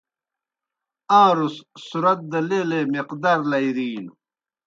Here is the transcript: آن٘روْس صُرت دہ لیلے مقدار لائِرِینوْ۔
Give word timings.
آن٘روْس 1.21 1.55
صُرت 1.87 2.19
دہ 2.31 2.39
لیلے 2.49 2.79
مقدار 2.93 3.39
لائِرِینوْ۔ 3.49 4.13